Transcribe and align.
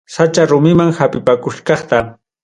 Sacha 0.13 0.45
rumiman 0.51 0.89
hapipakuchkaqta. 0.99 1.99